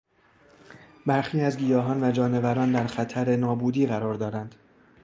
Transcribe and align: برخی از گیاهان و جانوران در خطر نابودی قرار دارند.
برخی 1.05 1.41
از 1.41 1.57
گیاهان 1.57 2.03
و 2.03 2.11
جانوران 2.11 2.71
در 2.71 2.87
خطر 2.87 3.35
نابودی 3.35 3.85
قرار 3.85 4.13
دارند. 4.13 4.55